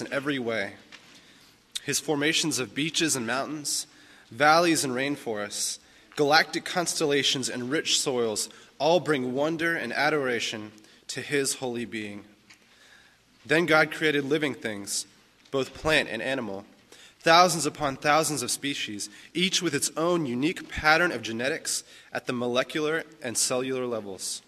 [0.00, 0.72] in every way.
[1.84, 3.86] His formations of beaches and mountains,
[4.30, 5.78] valleys and rainforests,
[6.16, 10.72] galactic constellations and rich soils all bring wonder and adoration
[11.08, 12.24] to his holy being.
[13.44, 15.06] Then God created living things,
[15.50, 16.64] both plant and animal,
[17.20, 22.32] thousands upon thousands of species, each with its own unique pattern of genetics at the
[22.32, 24.42] molecular and cellular levels,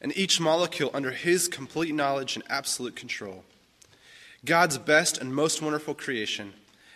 [0.00, 3.42] and each molecule under his complete knowledge and absolute control.
[4.46, 6.54] God's best and most wonderful creation,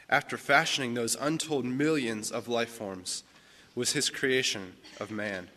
[0.08, 3.24] after fashioning those untold millions of life forms,
[3.74, 5.48] was his creation of man.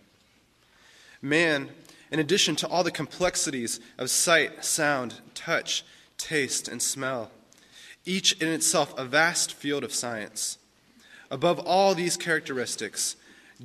[1.22, 1.70] Man,
[2.12, 5.86] in addition to all the complexities of sight, sound, touch,
[6.18, 7.32] taste, and smell,
[8.06, 10.58] each in itself a vast field of science.
[11.32, 13.16] Above all these characteristics,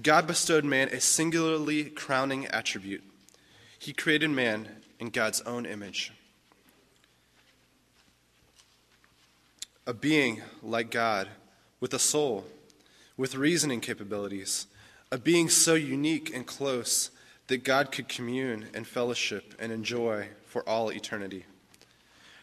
[0.03, 3.03] God bestowed man a singularly crowning attribute.
[3.79, 6.12] He created man in God's own image.
[9.88, 11.28] A being like God,
[11.80, 12.45] with a soul,
[13.17, 14.67] with reasoning capabilities,
[15.11, 17.11] a being so unique and close
[17.47, 21.47] that God could commune and fellowship and enjoy for all eternity.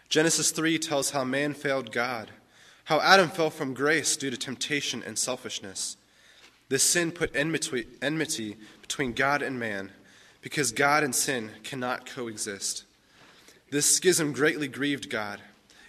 [0.09, 2.31] Genesis 3 tells how man failed God,
[2.85, 5.97] how Adam fell from grace due to temptation and selfishness.
[6.69, 9.91] This sin put enmity, between God and man
[10.41, 12.85] because God and sin cannot coexist.
[13.69, 15.41] This schism greatly grieved God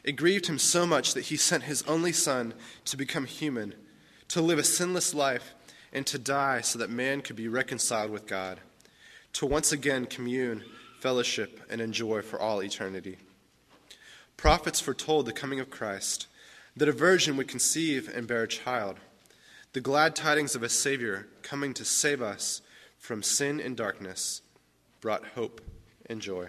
[0.06, 2.54] it grieved him so much that he sent his only Son
[2.84, 3.74] to become human,
[4.28, 5.54] to live a sinless life,
[5.92, 8.60] and to die so that man could be reconciled with God,
[9.32, 10.64] to once again commune,
[11.00, 13.18] fellowship, and enjoy for all eternity.
[14.36, 16.28] Prophets foretold the coming of Christ,
[16.76, 18.98] that a virgin would conceive and bear a child,
[19.72, 22.62] the glad tidings of a Savior coming to save us
[22.98, 24.42] from sin and darkness
[25.00, 25.60] brought hope
[26.08, 26.48] and joy.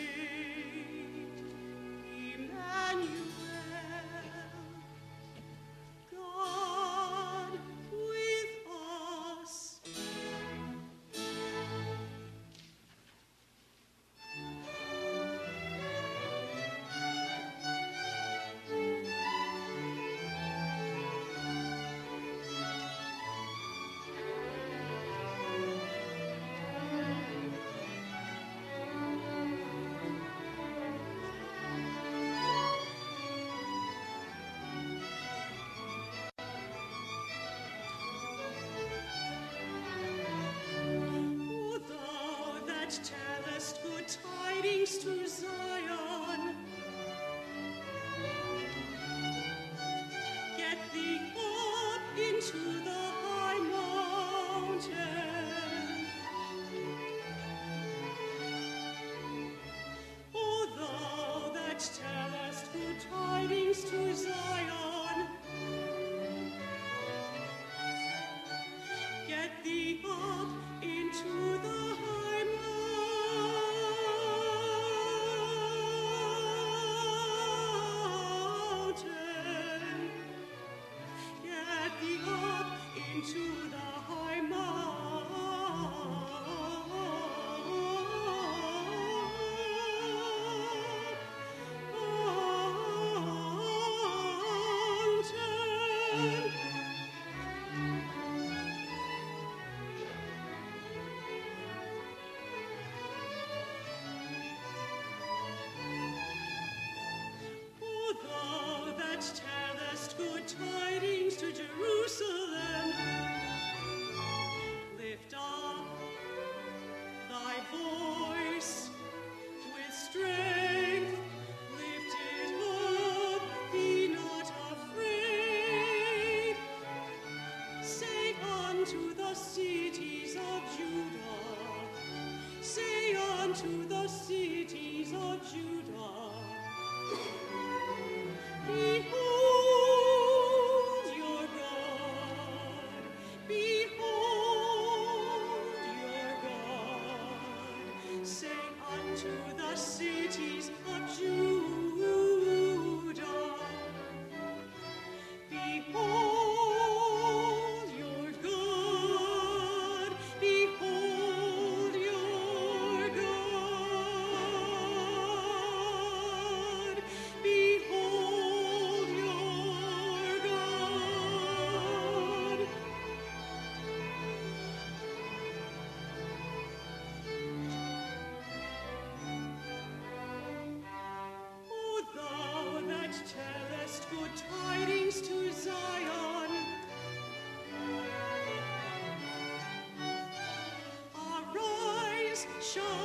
[192.73, 193.00] sure.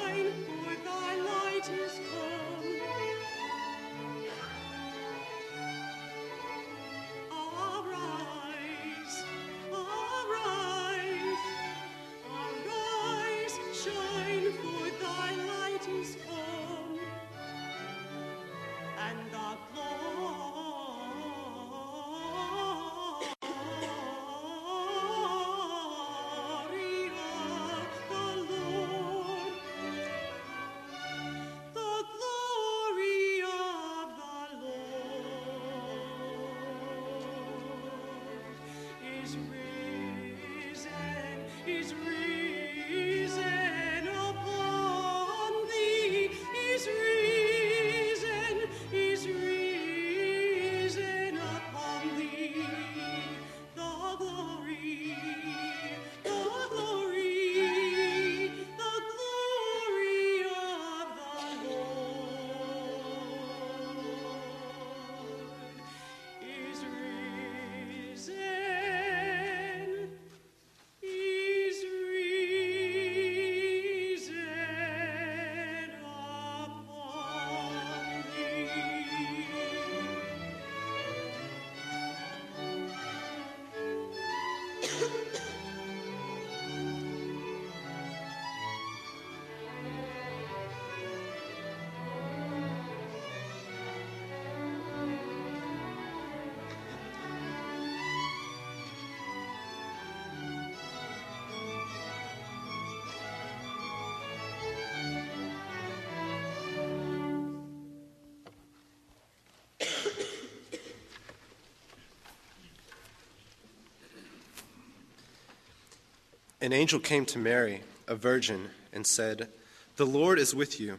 [116.60, 119.48] An angel came to Mary, a virgin, and said,
[119.96, 120.98] The Lord is with you.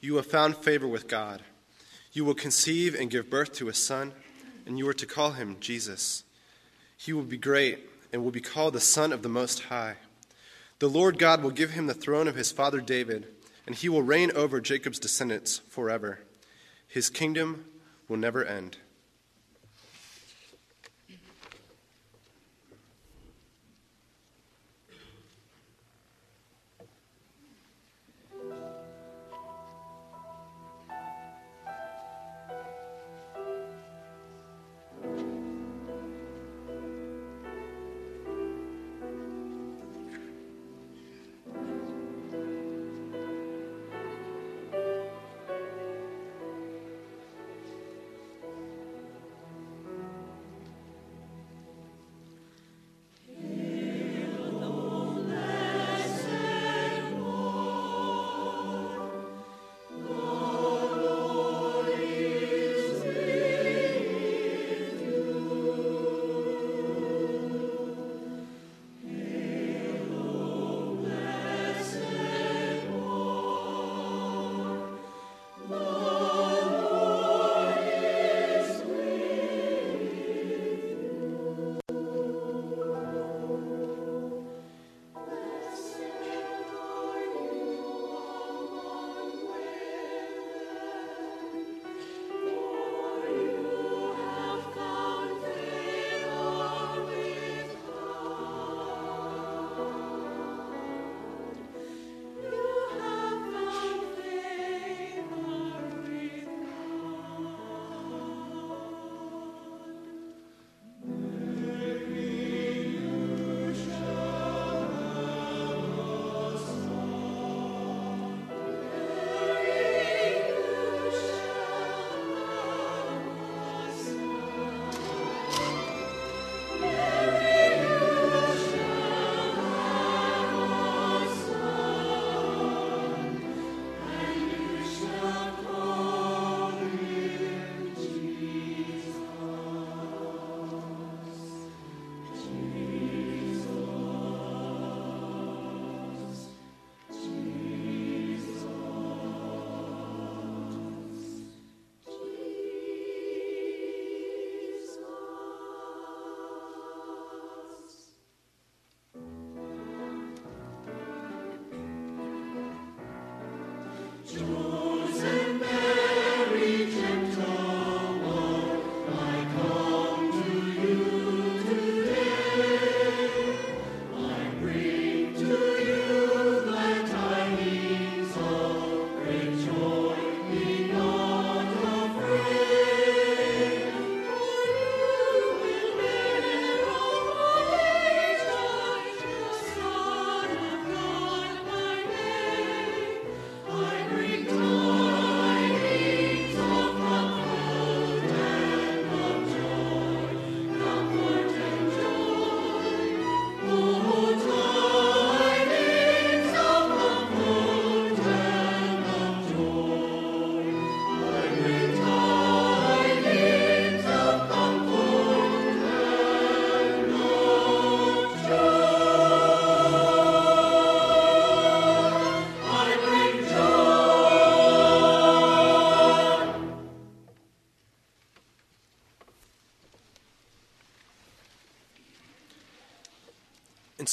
[0.00, 1.42] You have found favor with God.
[2.12, 4.12] You will conceive and give birth to a son,
[4.66, 6.22] and you are to call him Jesus.
[6.96, 9.96] He will be great and will be called the Son of the Most High.
[10.78, 13.26] The Lord God will give him the throne of his father David,
[13.66, 16.20] and he will reign over Jacob's descendants forever.
[16.86, 17.64] His kingdom
[18.06, 18.76] will never end.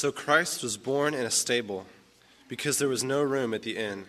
[0.02, 1.86] So Christ was born in a stable
[2.48, 4.06] because there was no room at the inn.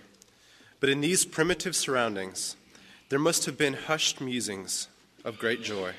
[0.80, 2.56] But in these primitive surroundings,
[3.10, 4.88] there must have been hushed musings
[5.22, 5.92] of great joy.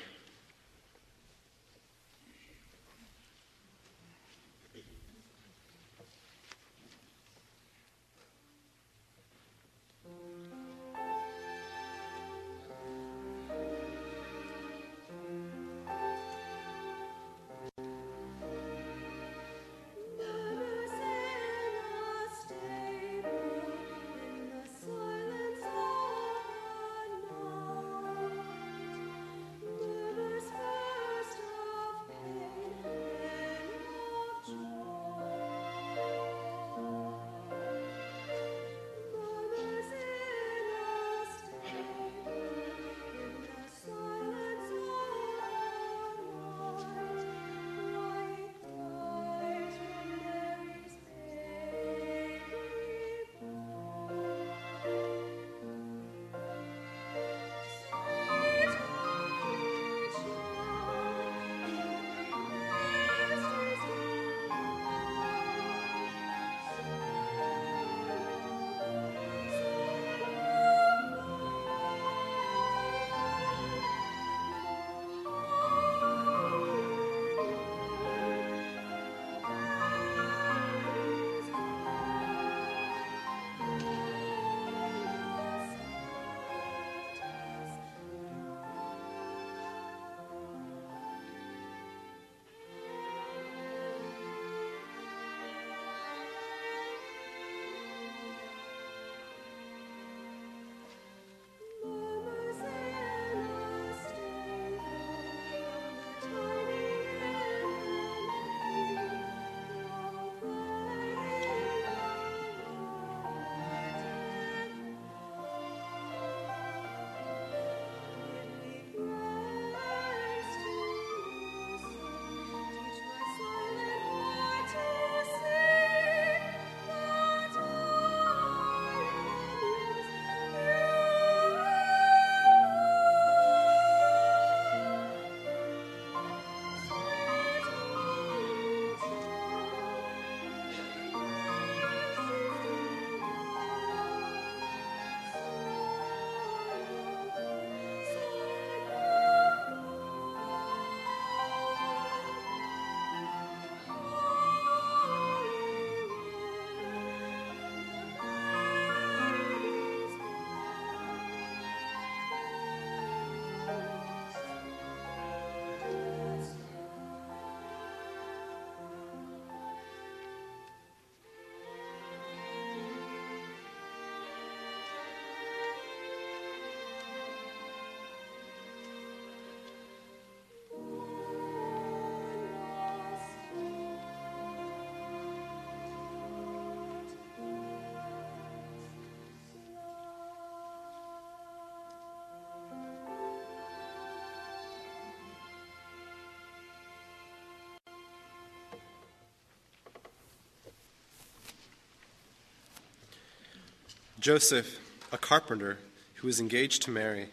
[204.24, 204.80] Joseph,
[205.12, 205.76] a carpenter
[206.14, 207.28] who was engaged to Mary,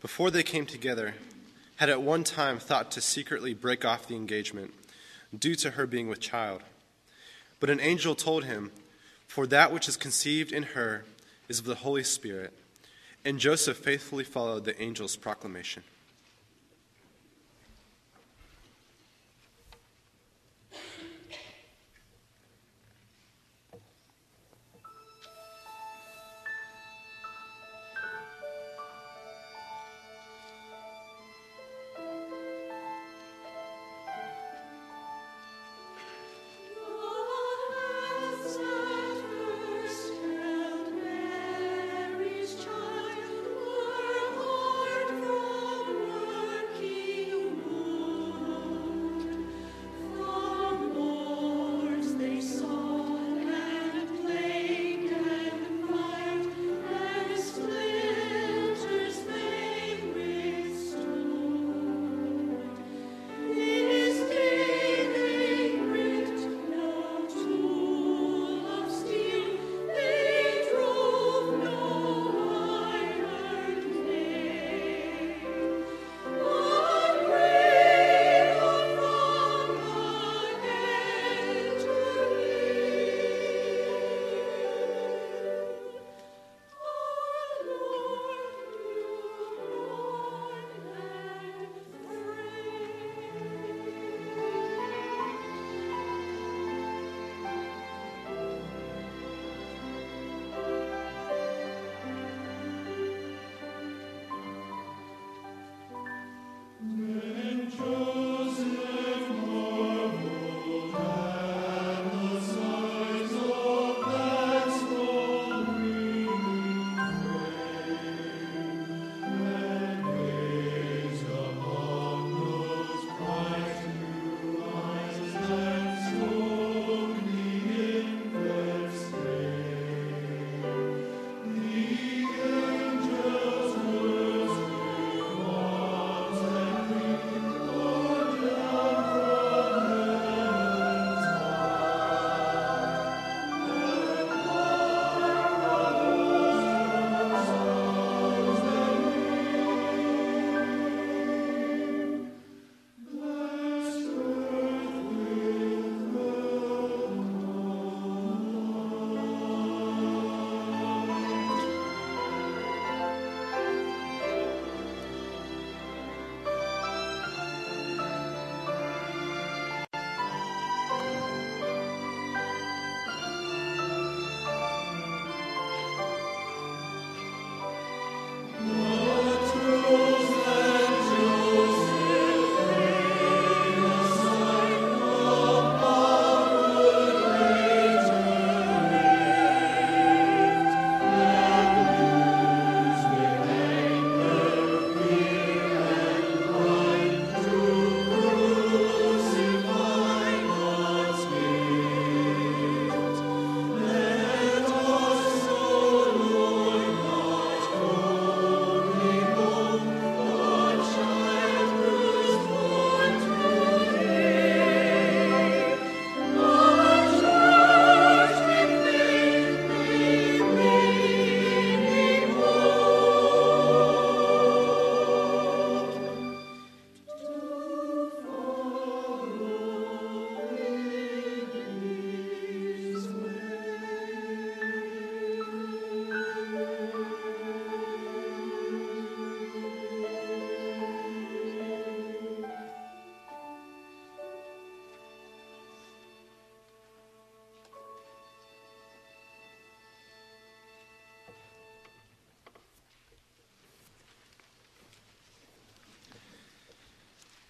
[0.00, 1.14] before they came together,
[1.78, 4.72] had at one time thought to secretly break off the engagement
[5.36, 6.62] due to her being with child.
[7.58, 8.70] But an angel told him,
[9.26, 11.04] For that which is conceived in her
[11.48, 12.52] is of the Holy Spirit.
[13.24, 15.82] And Joseph faithfully followed the angel's proclamation.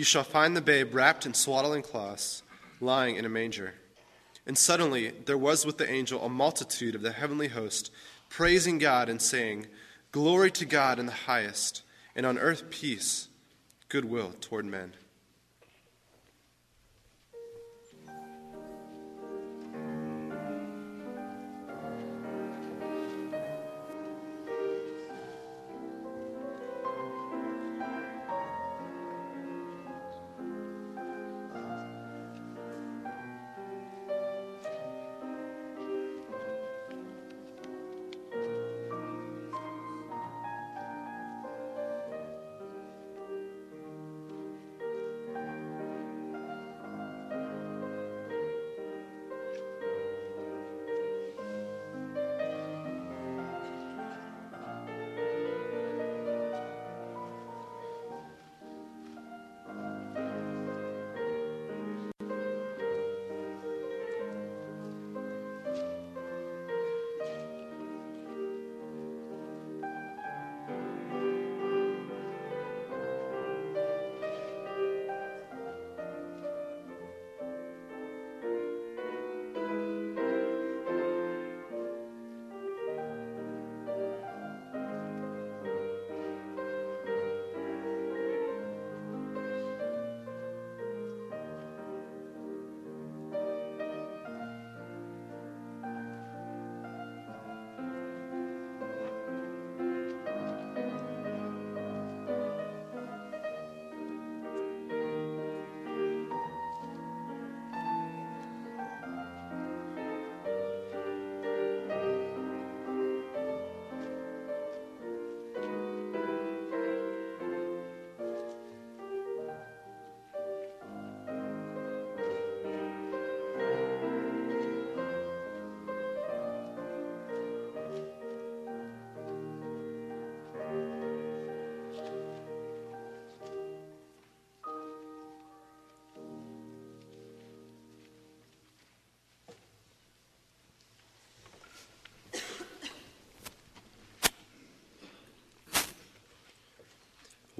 [0.00, 2.42] you shall find the babe wrapped in swaddling cloths,
[2.80, 3.74] lying in a manger.
[4.46, 7.92] And suddenly there was with the angel a multitude of the heavenly host,
[8.30, 9.66] praising God and saying,
[10.10, 11.82] Glory to God in the highest,
[12.16, 13.28] and on earth peace,
[13.90, 14.94] goodwill toward men.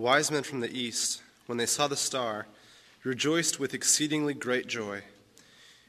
[0.01, 2.47] Wise men from the east, when they saw the star,
[3.05, 5.03] rejoiced with exceedingly great joy.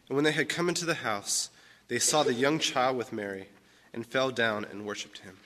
[0.09, 1.49] And when they had come into the house,
[1.87, 3.47] they saw the young child with Mary,
[3.93, 5.37] and fell down and worshipped him.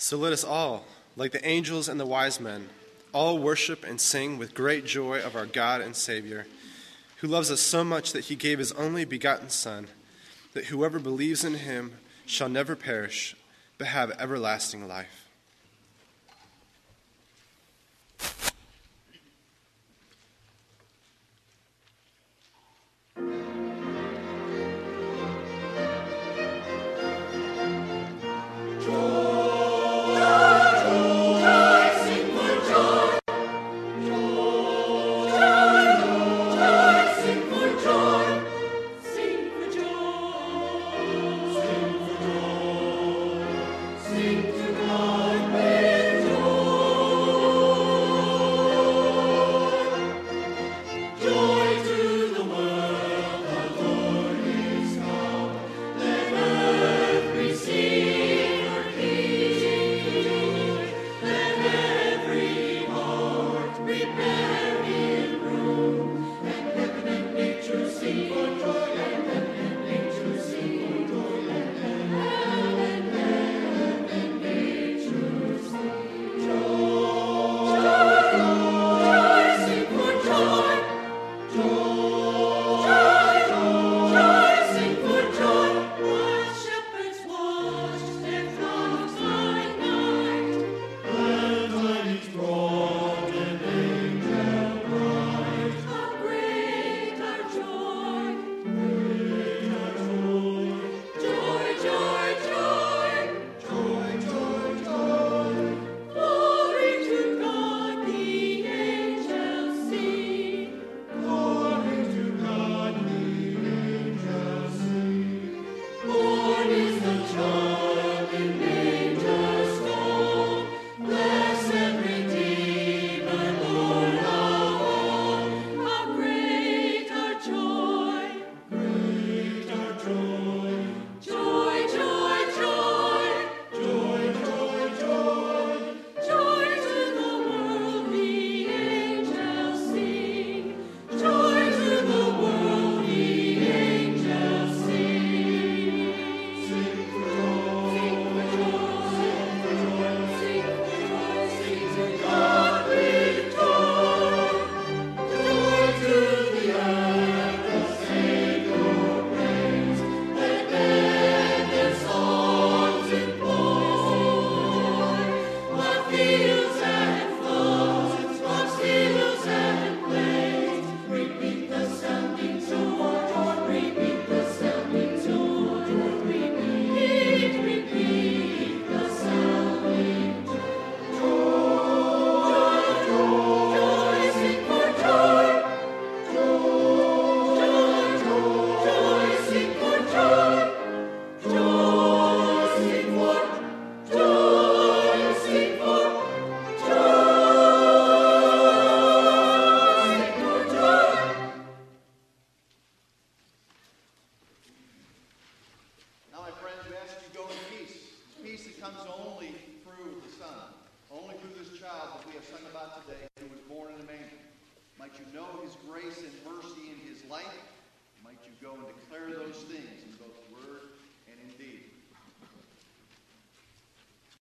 [0.00, 2.70] So let us all, like the angels and the wise men,
[3.12, 6.46] all worship and sing with great joy of our God and Savior,
[7.16, 9.88] who loves us so much that he gave his only begotten Son,
[10.54, 13.36] that whoever believes in him shall never perish,
[13.76, 15.19] but have everlasting life.